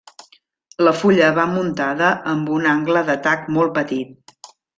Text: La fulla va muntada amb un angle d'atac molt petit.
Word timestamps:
La 0.87 0.93
fulla 1.01 1.27
va 1.39 1.45
muntada 1.51 2.09
amb 2.33 2.49
un 2.57 2.67
angle 2.71 3.05
d'atac 3.11 3.45
molt 3.59 3.77
petit. 3.79 4.53